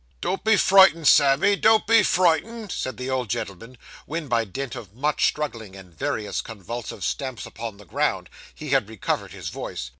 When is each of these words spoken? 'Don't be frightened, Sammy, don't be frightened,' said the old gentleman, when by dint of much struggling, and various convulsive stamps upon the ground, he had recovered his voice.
'Don't 0.19 0.43
be 0.43 0.55
frightened, 0.57 1.07
Sammy, 1.07 1.55
don't 1.55 1.85
be 1.85 2.01
frightened,' 2.01 2.71
said 2.71 2.97
the 2.97 3.07
old 3.11 3.29
gentleman, 3.29 3.77
when 4.07 4.27
by 4.27 4.43
dint 4.43 4.73
of 4.75 4.95
much 4.95 5.25
struggling, 5.27 5.75
and 5.75 5.93
various 5.95 6.41
convulsive 6.41 7.03
stamps 7.03 7.45
upon 7.45 7.77
the 7.77 7.85
ground, 7.85 8.27
he 8.55 8.69
had 8.71 8.89
recovered 8.89 9.31
his 9.31 9.49
voice. 9.49 9.89